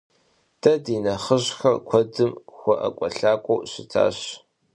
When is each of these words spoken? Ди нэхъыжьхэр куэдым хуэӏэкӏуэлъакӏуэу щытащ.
Ди 0.83 0.95
нэхъыжьхэр 1.03 1.75
куэдым 1.87 2.31
хуэӏэкӏуэлъакӏуэу 2.55 3.65
щытащ. 3.71 4.17